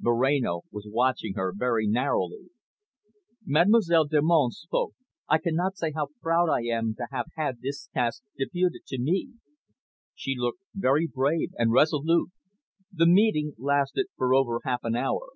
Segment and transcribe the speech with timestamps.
[0.00, 2.50] Moreno was watching her very narrowly.
[3.46, 4.92] Mademoiselle Delmonte spoke.
[5.28, 9.34] "I cannot say how proud I am to have had this task deputed to me."
[10.12, 12.32] She looked very brave and resolute.
[12.92, 15.28] The meeting lasted for over half an hour.